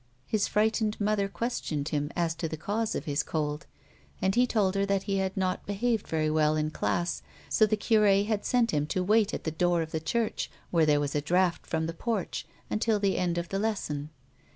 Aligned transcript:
His 0.25 0.47
frightened 0.47 0.99
mother 0.99 1.27
questioned 1.29 1.89
him 1.89 2.09
as 2.15 2.33
to 2.33 2.49
the 2.49 2.57
cause 2.57 2.95
of 2.95 3.05
his 3.05 3.21
cold 3.21 3.67
and 4.19 4.33
he 4.33 4.47
told 4.47 4.73
her 4.73 4.83
that 4.83 5.03
he 5.03 5.17
had 5.17 5.37
not 5.37 5.63
behaved 5.67 6.07
very 6.07 6.31
well 6.31 6.55
in 6.55 6.71
class, 6.71 7.21
so 7.49 7.67
the 7.67 7.77
cure 7.77 8.23
had 8.23 8.43
sent 8.43 8.71
him 8.71 8.87
to 8.87 9.03
wait 9.03 9.31
at 9.31 9.43
the 9.43 9.51
door 9.51 9.83
of 9.83 9.91
the 9.91 9.99
church, 9.99 10.49
where 10.71 10.87
there 10.87 10.99
was 10.99 11.13
a 11.13 11.21
draught 11.21 11.67
from 11.67 11.85
the 11.85 11.93
porch, 11.93 12.47
until 12.67 12.99
the 12.99 13.19
end 13.19 13.37
of 13.37 13.49
the 13.49 13.59
lesson. 13.59 14.09